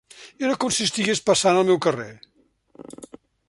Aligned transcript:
Era 0.47 0.55
com 0.63 0.71
si 0.77 0.87
estigués 0.89 1.21
passant 1.29 1.59
al 1.59 1.69
meu 1.69 1.79
carrer. 1.87 2.09